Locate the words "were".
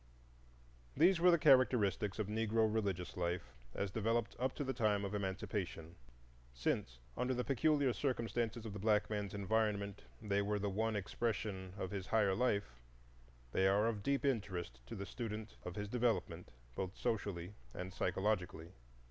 1.19-1.29, 10.41-10.57